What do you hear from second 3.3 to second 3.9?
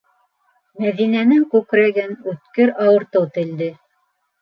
телде.